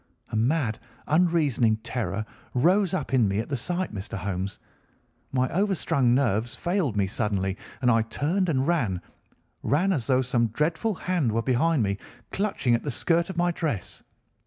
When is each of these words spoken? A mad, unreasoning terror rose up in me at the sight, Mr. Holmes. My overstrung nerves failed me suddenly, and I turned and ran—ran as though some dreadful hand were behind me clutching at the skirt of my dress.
A 0.29 0.35
mad, 0.35 0.79
unreasoning 1.05 1.75
terror 1.83 2.25
rose 2.55 2.91
up 2.95 3.13
in 3.13 3.27
me 3.27 3.37
at 3.37 3.49
the 3.49 3.55
sight, 3.55 3.93
Mr. 3.93 4.17
Holmes. 4.17 4.57
My 5.31 5.47
overstrung 5.49 6.15
nerves 6.15 6.55
failed 6.55 6.97
me 6.97 7.05
suddenly, 7.05 7.55
and 7.83 7.91
I 7.91 8.01
turned 8.01 8.49
and 8.49 8.65
ran—ran 8.65 9.93
as 9.93 10.07
though 10.07 10.23
some 10.23 10.47
dreadful 10.47 10.95
hand 10.95 11.31
were 11.33 11.43
behind 11.43 11.83
me 11.83 11.99
clutching 12.31 12.73
at 12.73 12.81
the 12.81 12.89
skirt 12.89 13.29
of 13.29 13.37
my 13.37 13.51
dress. 13.51 14.01